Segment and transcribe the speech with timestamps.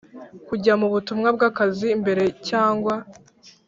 [0.47, 2.93] Kujya mu butumwa bw akazi imbere cyangwa